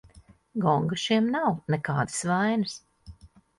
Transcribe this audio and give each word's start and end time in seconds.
Gonga 0.63 0.97
šiem 1.01 1.27
nav, 1.35 1.61
nekādas 1.75 2.19
vainas. 2.33 2.77